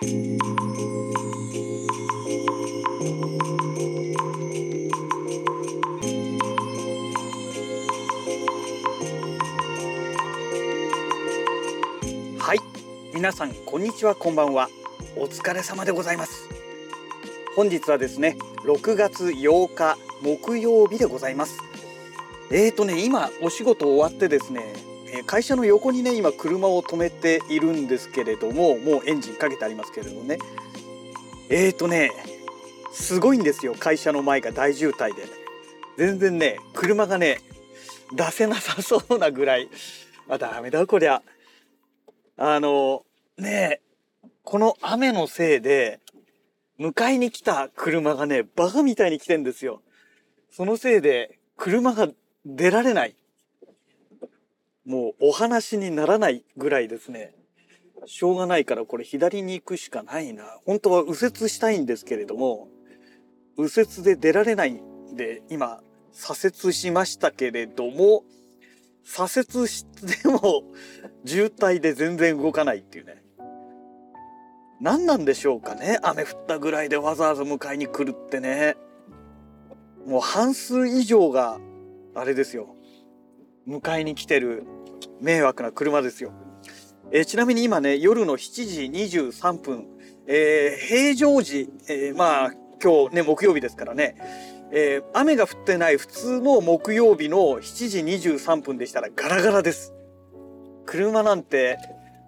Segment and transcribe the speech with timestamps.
[0.00, 0.04] は
[12.54, 12.58] い。
[13.12, 14.68] 皆さんこんにちはこんばんは。
[15.16, 16.48] お疲れ様でございます。
[17.56, 18.36] 本日はですね
[18.66, 21.58] 6月8日木曜日でございます。
[22.52, 24.87] えーとね今お仕事終わってですね
[25.26, 30.38] 会社の横にね今車を止めているんですけれどももうエンジンかけてありますけれどもね。
[31.50, 32.12] えーとね
[32.92, 35.22] すごいんですよ会社の前が大渋滞で。
[35.96, 37.40] 全然ね車がね
[38.14, 39.68] 出せなさそうなぐらい。
[40.28, 41.22] あダメだこりゃ。
[42.36, 43.04] あの
[43.36, 43.80] ね
[44.42, 46.00] この雨のせいで
[46.78, 49.82] 迎えに来た車がねバカみたいに来てんですよ。
[50.50, 52.08] そのせいで車が
[52.46, 53.16] 出られない。
[54.88, 57.34] もうお話にならないぐらいですね。
[58.06, 60.44] しょうがないからこれ左に行くしかないな。
[60.64, 62.68] 本当は右折したいんですけれども
[63.58, 65.82] 右折で出られないんで今
[66.12, 68.24] 左折しましたけれども
[69.04, 69.84] 左折し
[70.22, 70.62] ても
[71.26, 73.22] 渋滞で全然動かないっていうね。
[74.80, 78.78] 何なんでしょうかね雨降ったぐらいでわざわざ迎えに来るってね。
[80.06, 81.60] もう半数以上が
[82.14, 82.77] あれですよ。
[83.68, 84.64] 迎えに来てる
[85.20, 86.32] 迷惑な車ですよ。
[87.12, 89.86] えー、ちなみに今ね、夜の7時23分、
[90.26, 92.52] えー、平常時、えー、まあ
[92.82, 94.16] 今日ね、木曜日ですからね、
[94.70, 99.92] え、雨が降ってない普通の木曜日の7時23分でしたらガラガラです。
[100.86, 101.78] 車なんて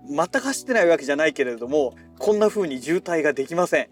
[0.09, 3.89] 全く走ってないわけじゃないけれども、こんな風に渋滞ができません。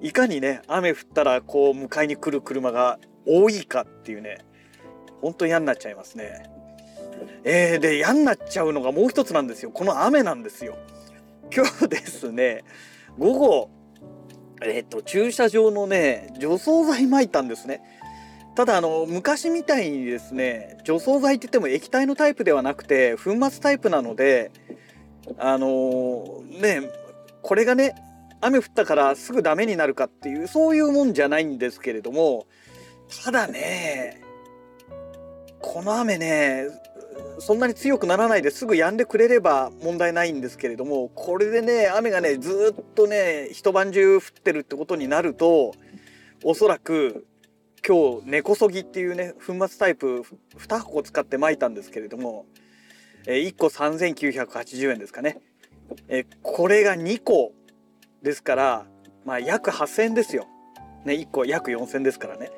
[0.00, 4.38] いかにね、雨降ったらこう迎えに来る車が多いかっていうね、
[5.20, 6.50] ほんと嫌になっちゃいますね。
[7.44, 9.70] えー、で嫌になっちゃうのがもう一つなんですよ。
[9.70, 10.76] この雨なんですよ。
[11.54, 12.64] 今日ですね
[13.18, 13.70] 午後
[14.62, 17.82] えっ、ー、と駐車場のね除草剤撒いたんですね。
[18.56, 24.50] ただあの昔みたいにですね除草剤って言っても液体のタイプではなくて粉末タイプなので
[25.38, 26.90] あのー、ね
[27.42, 27.94] これがね
[28.40, 32.46] 雨降ったからすぐダメになるかっていうそういうもんじゃないんですけれども
[33.24, 34.22] ただね
[35.66, 36.68] この雨ね
[37.40, 45.74] そんなに強くならないですぐ止んでくれれば問題ないんですけれどもこれでね雨がねずっとね一晩中降ってるってことになると
[46.44, 47.26] おそらく
[47.86, 50.24] 今日根こそぎっていうね粉末タイプ
[50.56, 52.46] 2箱使って巻いたんですけれども、
[53.26, 55.40] え1個3980円ですかね、
[56.08, 57.52] えこれが2個
[58.22, 58.86] ですから
[59.24, 60.46] まあ約8000円ですよ、
[61.04, 62.50] ね、1個約4000円ですからね。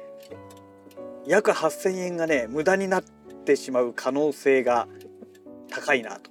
[1.28, 3.04] 約8000円がね無駄になっ
[3.44, 4.88] てしまう可能性が
[5.70, 6.30] 高いなと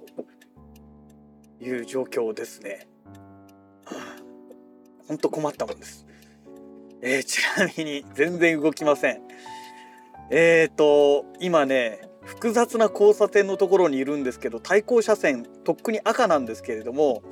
[1.64, 2.88] いう状況ですね。
[5.06, 6.06] ほんと困ったもんです。
[7.00, 9.22] えー、ちなみに全然動きません。
[10.30, 17.22] えーと今ね複雑な交差点のところにいるんですけど対向車線とっくに赤なんですけれども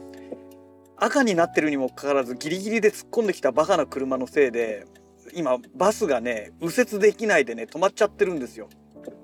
[0.97, 4.87] 赤になってるにもかかわらずギリギリで突っ込んできたバカな車のせいで
[5.35, 8.69] 今バスがね右折できないでね止まっちゃってるんですよ。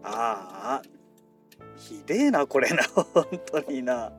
[0.03, 0.83] ああ
[1.77, 2.83] ひでえなこれな。
[2.95, 4.13] 本当にな。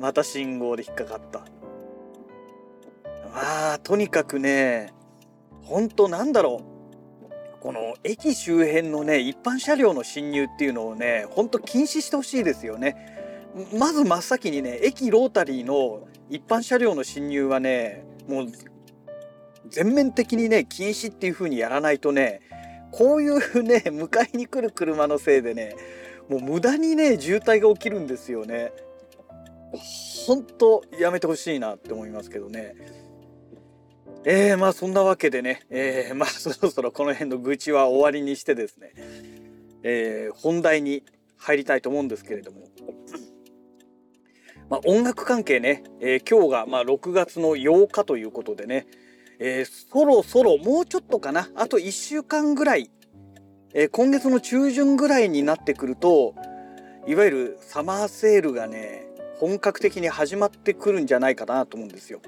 [0.00, 1.40] また信号で引っかかった。
[3.32, 4.92] まあとにかくね
[5.62, 6.74] 本当なんだろう。
[7.60, 12.96] この駅周辺のね一般車両の進入っていうのをねほんと禁止してほしいですよね。
[13.78, 18.48] まず真っ先にね駅ロータリーの一般車両の進入はねもう
[19.68, 22.40] 全面的にね禁止っていう風にやらないとね
[22.90, 25.74] こういうね 迎えに来る車のせいでね
[26.28, 28.72] もう無駄にね渋滞が起きるんですよね。
[30.26, 32.74] ほんとやめてほしいなって思いますけどね。
[34.24, 38.92] えー、まあそんなわけでね、えー、まあ そろそろこの辺の愚痴は終わりにしてですね、
[39.82, 41.04] えー、本題に
[41.36, 42.68] 入りたいと思うんですけれども。
[44.70, 48.86] まあ、音楽関係ね、えー、今日がま6月の8日ということでね、
[49.38, 51.48] えー、そろそろもうちょっとかな？
[51.54, 52.90] あと1週間ぐらい、
[53.72, 56.34] えー、今月の中旬ぐらいになってくると
[57.06, 59.06] いわゆるサマーセールがね
[59.38, 62.20] 本格的に始まってくるんじゃないかなと思うんですよ。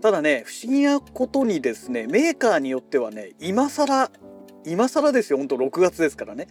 [0.00, 4.10] ただね不思議なことにですねメーカーによってはね今更
[4.64, 5.38] 今更ですよ。
[5.38, 6.48] ほんと6月ですからね。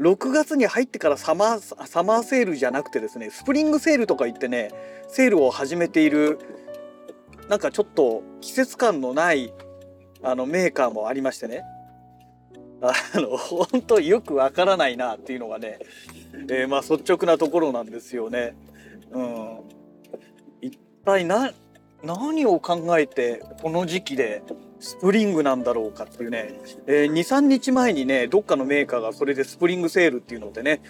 [0.00, 4.70] 6月に入ってからサマーサマーセールじゃなくてですねスプリングセールとか言ってね
[5.08, 6.38] セールを始めている
[7.48, 9.52] なんかちょっと季節感のない
[10.22, 11.64] あのメーカーもありましてね。
[12.80, 15.80] あの本当よくわからないなっていうのがね、
[16.48, 18.54] えー、まあ率直なところなんですよね。
[19.10, 19.60] うん、
[20.60, 21.52] 一体な
[22.04, 24.42] 何を考えてこの時期で
[24.78, 30.80] スプリングなんだろうかっていうね、えー、23日前にねどっかのメーカーがそれでスプリングセールっていうのでね、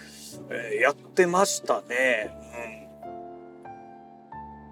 [0.49, 2.29] えー、やってましたね。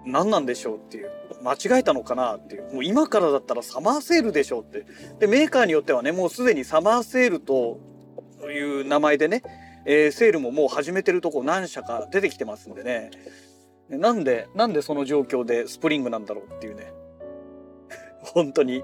[0.04, 1.10] うん、何なんでしょうっていう。
[1.42, 2.74] 間違えたのかなっていう。
[2.74, 4.86] もう今からだったらサマーセールでしょうって。
[5.20, 7.78] でメーカーによってはねもうすでにサマーセールと
[8.50, 9.42] いう名前でね、
[9.84, 13.10] えー、セールももう始めてるとこ何社か出てきてますんでね。
[13.88, 16.92] なんでなんでその状況でスプリングなんだろうっていうね。
[18.20, 18.82] 本当に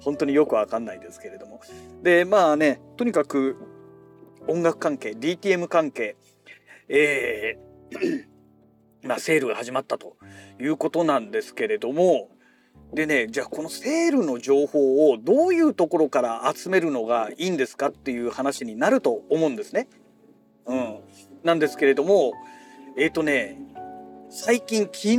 [0.00, 1.60] 本当によくわかんないですけれども。
[2.02, 3.56] でまあねとにかく
[4.48, 6.16] 音楽関係 DTM 関係
[6.88, 8.30] えー
[9.02, 10.16] まあ、セールが始まったと
[10.60, 12.28] いうことなんですけれども
[12.92, 19.88] でねじゃあこのセールの情報をどういうところから集めるのがいいんですかっていう話になると思うんですね。
[20.66, 20.98] うん、
[21.44, 22.32] なんですけれども
[22.96, 23.58] えっ、ー、とね
[24.28, 25.18] 最近昨日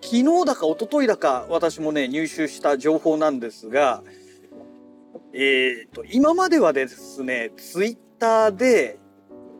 [0.00, 4.02] 昨日だか一昨日だか私もね入手した情報なんですが
[5.32, 8.98] えっ、ー、と今まではですねツイッターで、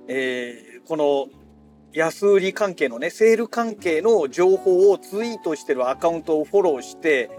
[0.09, 1.29] えー、この
[1.97, 7.31] 安売り関係のねセール関係の情報をツイートしてるアカウントをフォローして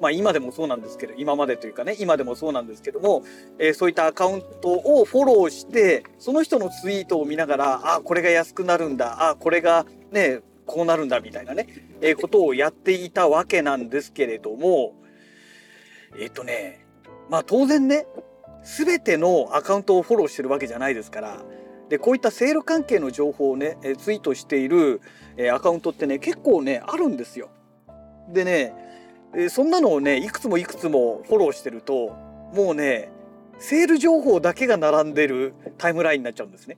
[0.00, 3.22] まあ今でもそうなんですけど今までというかね今でもそうなんですけども、
[3.58, 11.66] えー、そういったアカウントをフォローしてその人のツイートを見ながらあこれが安くなるんだあこれがねこうなるんだみたいなね、
[12.00, 14.94] えー、ことをやっていたわけなんですけれども、
[16.18, 16.84] えっ、ー、とね、
[17.30, 18.06] まあ当然ね、
[18.64, 21.42] 全てのアカウントをフォローしてるわけじゃないですから、
[21.88, 25.00] で、こういったセール関係の情報をね、えツイートしている、
[25.36, 27.48] えアカウントってね、結構ね、あるんですよ。
[28.32, 28.74] でね、
[29.36, 32.14] えそんなのをね、いくつもいくつもフォローしてると、
[32.54, 33.10] もうね、
[33.58, 36.76] セール情報だけが並んでるタイムラインになっちゃうんですね。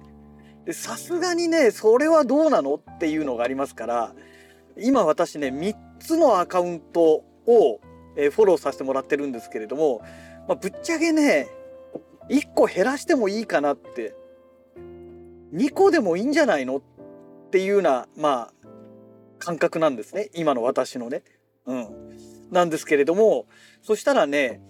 [0.73, 4.15] さすがにねそれはどうなのっていうのがありますから
[4.79, 7.81] 今私ね3つのアカウントを、
[8.17, 10.03] えフォローさせてもらってるんですけれども、
[10.47, 11.49] まあ、ぶっちゃけね
[12.29, 14.15] 1個減らしてもいいかなって
[15.53, 16.77] 2個でもいいんじゃないの？
[16.79, 16.83] っ
[17.51, 18.69] ていうようなまあ
[19.39, 21.23] 感覚なんですね今の私のね。
[21.67, 21.89] うん、
[22.51, 23.47] なんですけれども
[23.83, 24.61] そしたらね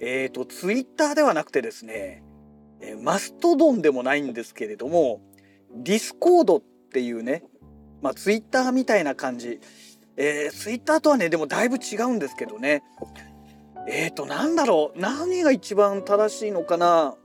[0.00, 2.22] えっ、ー、とツイッターではなくてですね
[3.02, 5.20] マストドンでもないんですけれども
[5.76, 7.42] Discord っていうね、
[8.00, 9.60] まあ、ツイッターみたいな感じ。
[10.16, 12.84] えー、ツイッターとはね、でもだいぶ違うんですけどね。
[13.88, 14.98] えっ、ー、と、なんだろう。
[15.00, 17.16] 何が一番正しいのかな？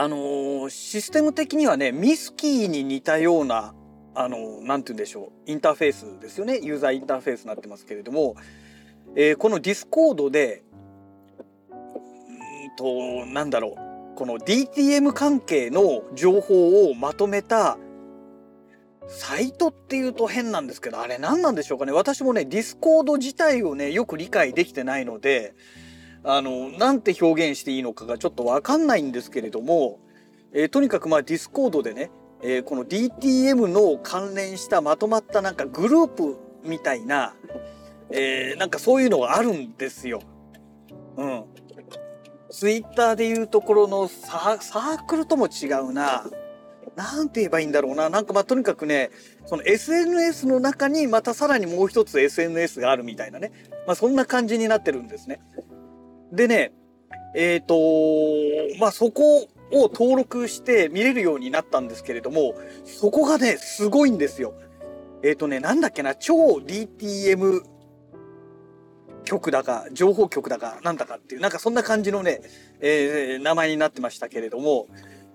[0.00, 3.74] あのー、システム的にはね、 Misskey に似たような、
[4.14, 5.50] あのー、て言うんでしょう。
[5.50, 6.60] インターフェースですよね。
[6.62, 8.36] ユーザーインターフェースになってますけれども、
[9.16, 10.62] えー、この Discord で、
[11.72, 13.70] うんと、なんだろ
[14.14, 14.16] う。
[14.16, 17.76] この DTM 関係の情報をまとめた
[19.08, 21.90] サイトっていうと変なんですけど、あれ何なんでしょうかね。
[21.92, 25.56] 私もね、 Discord 自体をね、よく理解できてないので、
[26.24, 30.00] あの、なんて表現していいのかがちょっとわかんないんですけれども、
[30.52, 32.10] えー、とにかくまあ Discord でね、
[32.42, 37.34] えー、この DTM の関連したまとまったなんかグループみたいな、
[38.10, 40.20] えー、なんかそういうのがあるんですよ。
[41.16, 41.44] うん。
[42.50, 46.24] ツイッターでいうところのササークルとも違うな。
[46.96, 48.08] なんて言えばいいんだろうな。
[48.08, 49.10] なんかまあとにかくね、
[49.46, 53.52] その SNS の中にまたさらにもう一つ SNS があるみたいなね。
[53.86, 55.40] まあそんな感じになってるんですね。
[56.32, 56.72] でね、
[57.34, 62.54] えっ、ー、と、まあそこを登録して見れるようになったんですけれども、
[62.84, 64.54] そこがね、すごいんですよ。
[65.22, 67.62] えっ、ー、とね、なんだっけな、超 DTM
[69.24, 72.40] 局だか、情報局だか、なんだかっていう、なんかそんな感じのね、
[72.80, 74.86] えー、名前になってましたけれども、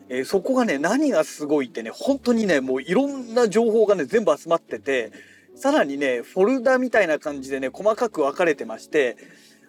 [0.10, 5.12] えー、そこがね、何がすごいってね、本当にね、もういろんな情報がね、全部集まってて、
[5.56, 9.18] さらにね、フォルダみたいな感じでね、細かく分かれてまして、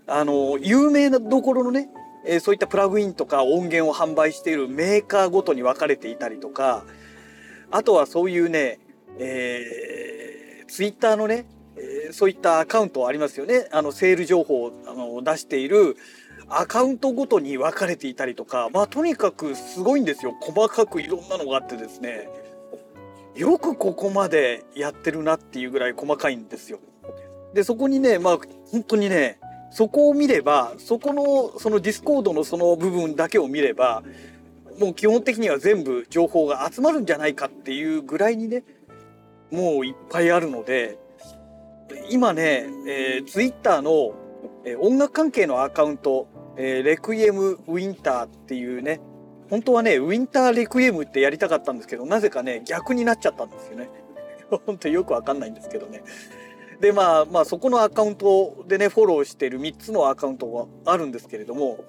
[0.06, 1.88] あの、有名なところのね、
[2.26, 6.84] えー、そういったプラグインとか音源を販売しているメーカーごとに分かれていたりとか、
[7.70, 8.78] あとはそういうね、
[9.18, 11.46] えー、ツイッターのね、
[11.76, 13.68] えー、そういったアカウントありますよね。
[13.72, 15.96] あの、セール情報をあの出している
[16.48, 20.34] アカウントごとに分かれていたりとか、まあ、とにかくすごいんですよ。
[20.40, 22.28] 細かくいろんなのがあってですね。
[23.34, 26.78] よくここまでやってるなっていうぐらい細かいんですよ。
[27.52, 28.38] で、そこにね、まあ、
[28.70, 29.38] 本当にね、
[29.74, 34.04] そこを見れば、そこの、その Discord のその部分だけを見れば、
[34.78, 38.62] もう基本的には全部情報が集まるんじゃないかっていうぐらいにね、
[39.50, 40.96] もういっぱいあるので、
[42.08, 44.14] 今ね、えー、ツイッターの、
[44.64, 49.00] えー、音楽関係のアカウント、えー、 Requiem Winter っていうね、
[49.50, 53.88] 本当はね、ウィンターレクイエムってやりたかったんですけど、なぜかね、逆になっちゃったんですよね。
[54.66, 56.04] 本当よくわかんないんですけどね。
[56.80, 61.84] でまあまあそこのアカウントでねフォローしてる3つのアカウントがあるんですけれども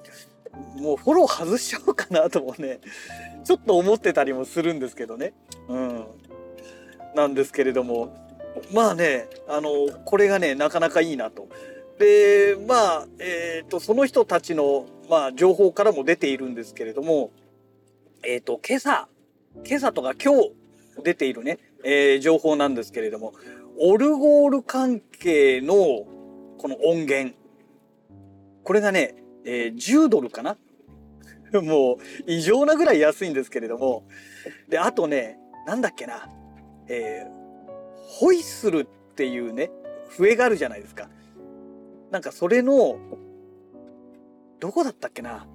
[0.75, 2.79] もうフォロー外しちゃおうかなともね
[3.43, 5.33] ちょっと思ってたりもするんですけどね
[5.67, 6.05] うん
[7.15, 8.15] なんですけれども
[8.73, 9.69] まあねあの
[10.05, 11.47] これがねなかなかいいなと。
[11.99, 17.31] でまあえっ、ー、とその人たちの、まあ、情報からも出ているんですけれども
[18.21, 19.07] えっ、ー、と今朝
[19.65, 20.51] 今朝とか今日
[21.03, 23.33] 出ているね、えー、情報なんですけれども
[23.77, 25.75] オルゴール関係の
[26.57, 27.35] この音源。
[28.63, 29.15] これがね、
[29.45, 30.57] えー、10ドルかな？
[31.61, 34.03] もう異常なぐらい安いんですけれども。
[34.69, 36.29] で、あとね、なんだっけな？
[36.87, 37.29] えー、
[38.19, 39.69] ホイッスルっていうね、
[40.09, 41.09] 笛があるじゃないですか。
[42.11, 42.97] なんかそれの、
[44.59, 45.47] どこだったっけな？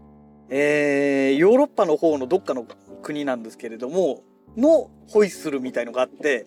[0.51, 2.67] えー、ヨーロッパの方のどっかの
[3.03, 4.23] 国なんですけれども、
[4.57, 6.47] のホイッスルみたいのがあって、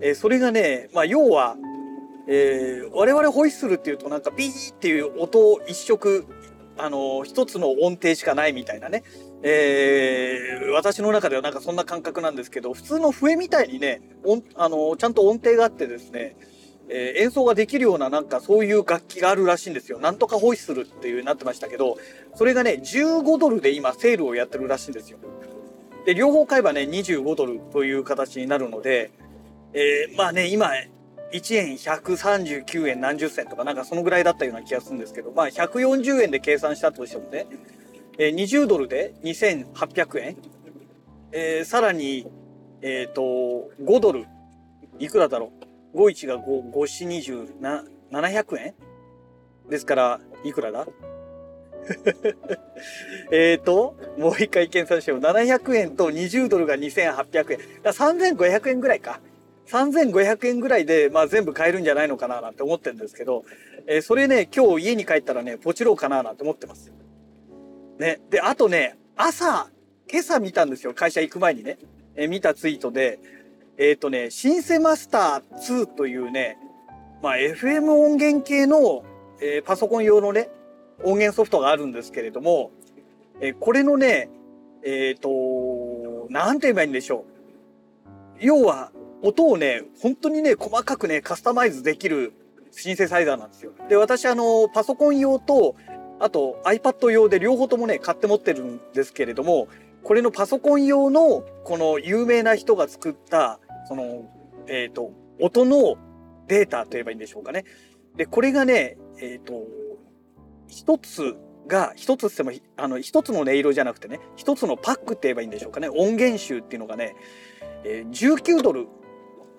[0.00, 1.56] えー、それがね、まあ、要は、
[2.28, 6.26] えー、我々ホイッスルっていうとなんかビーっていう音を一色
[6.78, 9.02] あの一つの音程しかないみたいなね、
[9.42, 16.36] えー、私の中ではなんかそんな感覚なんですけど普通の笛みたいにね音あのちゃんと音程があってですね、
[16.88, 19.98] えー、演奏ができるようななんかそういう楽器があるらしいんですよ。
[19.98, 21.96] なんとかホイッスルっていうなってましたけど
[22.34, 25.18] それがね15ドルで今セールをやってるらしいんですよ。
[26.04, 29.10] で両方買えばね25ドルという形になるので
[29.72, 30.70] えー、まあね、今、
[31.32, 37.46] 1円139円何十銭とかなんかそのぐらいだったような気がするんですけど、まあ140円で計算したとしてもね、
[38.18, 40.36] えー、20ドルで2800円、
[41.32, 42.26] えー、さらに、
[42.82, 43.22] えっ、ー、と、
[43.82, 44.26] 5ドル、
[44.98, 45.52] いくらだろ
[45.94, 48.74] う ?51 が5、5、4、20、700円
[49.68, 50.86] ですから、いくらだ？
[53.30, 57.82] えっと、もう一回計算しても、700円と20ドルが2800円。
[57.82, 59.20] だ3500円ぐらいか。
[59.68, 63.44] 3500円ぐらいで、まあ、全部買えるんじゃないのかななんて思ってるんですけど、
[63.86, 66.92] えー、それね、今日家に帰ったらね、ポチろうかななんて思ってます。
[67.98, 68.20] ね。
[68.30, 69.68] で、あとね、朝、
[70.10, 70.94] 今朝見たんですよ。
[70.94, 71.78] 会社行く前にね。
[72.14, 73.18] えー、見たツイートで、
[73.78, 76.58] えっ、ー、とね、シンセマスター2というね、
[77.22, 79.04] まあ、FM 音源系の、
[79.40, 80.48] えー、パソコン用のね、
[81.02, 82.70] 音源ソフトがあるんですけれども、
[83.40, 84.30] えー、これのね、
[84.82, 87.35] えっ、ー、と、なんて言えばいいんでしょう。
[88.40, 92.32] 要は、音をね、本当にね、細かくね、カスタマイズできる
[92.70, 93.72] シンセサイザーなんですよ。
[93.88, 95.74] で、私あの、パソコン用と、
[96.18, 99.68] あと iPad 用で両方ともね、買って持ってるんですけれども、
[100.02, 104.30] これのパソコン用の、この有名な人が作った、その、
[104.68, 105.96] えっ、ー、と、音の
[106.46, 107.64] データと言えばいいんでしょうかね。
[108.16, 109.64] で、これがね、えっ、ー、と、
[110.68, 111.36] 一つ
[111.66, 115.88] が、一つっても、あの、一つの音色じゃなくてね、一つのパックって言えばいいんでしょうかね。
[115.88, 117.16] 音源集っていうのがね、
[117.84, 118.86] え、19ドル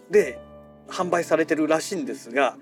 [0.10, 0.40] で
[0.88, 2.58] 販売されてるらしいんですが、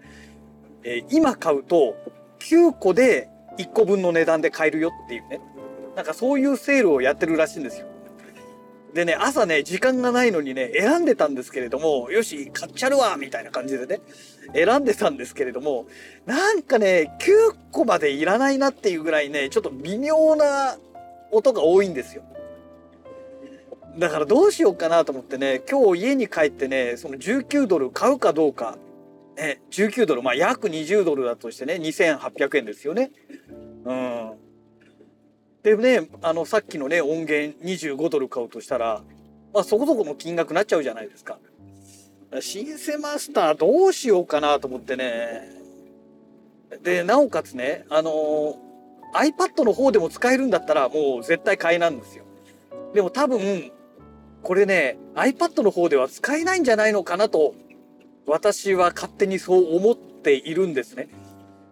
[0.84, 1.96] え、今買うと
[2.40, 5.42] 9個で1個分の値段で買えるよっていうね。
[5.96, 7.88] なんかそういうセールをやってるらしいんですよ。
[8.96, 14.00] でね、朝ね、時間がないのにね、選んでたんですけれども、よし、買っちゃるわみたいな感じでね、
[14.54, 15.86] 選んでたんですけれども、
[16.26, 20.78] なんかね、9個までいらないなっていうぐらいね、ちょっと微妙な
[21.30, 22.24] 音が多いんですよ。
[24.00, 28.78] だからどうしようかなと思ってね、今日家に帰ってね、その19ドル買うかどうか、
[29.36, 33.12] ね、19ドル、まあ約20ドルだとしてね、2800円ですよね。
[33.84, 34.45] うん。
[35.66, 39.02] でね、あの、さっきのね、音源25ドル買うとしたら、
[39.52, 41.40] まあそこそこの金額になっちゃうじゃないですか。
[42.40, 45.50] シンセマスターどうしようかなと思ってね。
[46.84, 48.60] で、なおかつね、あの
[49.16, 52.26] iPad の方でも使えるんだったらもう絶対買いなんですよ。
[52.94, 53.72] でも多分、
[54.44, 57.56] これね、iPad の方では使えないんじゃないのかなと、
[58.28, 61.08] 私は勝手にそう思っているんですね。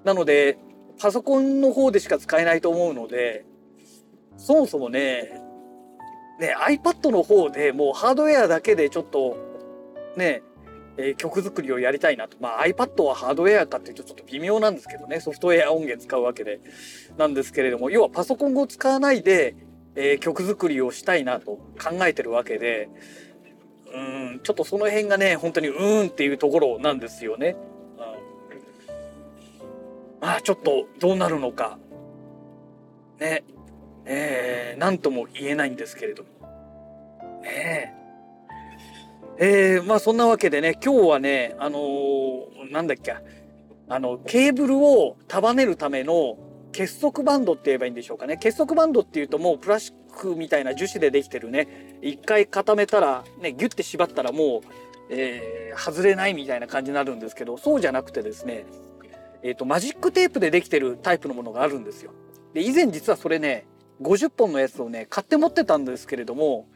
[0.03, 0.57] なので、
[0.99, 3.45] パソコンの方でしか使えないと思うので、
[4.37, 5.41] そもそもね、
[6.39, 9.37] ね、iPad の方でもうハードウェアだけでちょっと、
[10.17, 10.41] ね、
[10.97, 12.37] えー、曲作りをやりたいなと。
[12.39, 16.59] まあ iPad はハードウェアかっていうとちょっと微妙なんですけどね、ソフトウェア音源使うわけで。
[17.17, 19.55] なんですけれども、要はパソコンを使わないで、
[19.95, 22.89] えー、曲作りをしたいなと考えてるわけで、
[23.93, 27.55] うん、ちょっとその辺がね、本当にうーんっていうところなんですよね。
[27.97, 28.05] うん、
[30.21, 31.77] まあちょっとどうなるのか、
[33.19, 33.43] ね、
[34.05, 36.29] えー、なんとも言えないんですけれども。
[37.41, 37.93] ね
[39.39, 39.75] え。
[39.75, 43.15] えー、まあそんなわけでね、今日はね、あのー、なんだっけ、
[43.87, 46.37] あの、ケーブルを束ねるための
[46.71, 48.37] 結束バンドって言えばいいんでしょうかね。
[48.37, 54.61] 結束バンドっていうともうプラスチックみたいな樹脂でできてるね、一回固めたら、ね、ギュッて縛ったらもう、
[55.09, 58.65] えー、外れないみたいな感じになるんですけどそうじゃなくてですね、
[59.41, 62.11] えーと、マジックテープでできてるタイプのものがあるんですよ。
[62.53, 63.65] で以前実はそれね
[64.03, 66.67] 50本のやつをね買って持ってたんですけれども、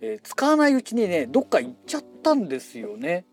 [0.00, 3.24] えー、使わないうちにねどっか行っちゃったんですよね。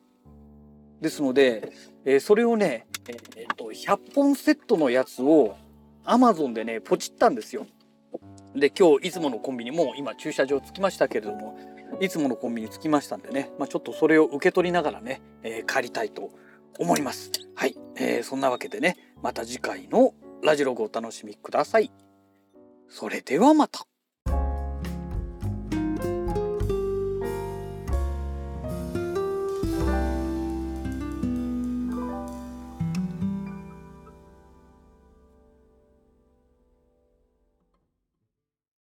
[1.02, 1.72] ですので、
[2.06, 5.56] えー、それをね、えー、と100本セットのやつを
[6.06, 7.68] Amazon でねポチったんですよ。
[8.56, 11.60] で今日いつものコンビニも今駐車場着きましたけれども
[12.00, 16.32] いつものコンビニ着きましたんでね、まあ、ちょっとそれを受け取りながらね、えー、帰りたいと
[16.80, 17.32] 思います。
[17.56, 21.92] はい、えー、そんなわけでねまた次回のラジログをお楽しみください。
[22.90, 23.86] それではまた。